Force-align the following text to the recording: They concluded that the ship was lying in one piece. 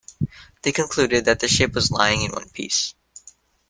They 0.63 0.71
concluded 0.71 1.25
that 1.25 1.41
the 1.41 1.47
ship 1.47 1.75
was 1.75 1.91
lying 1.91 2.23
in 2.23 2.31
one 2.31 2.49
piece. 2.49 2.95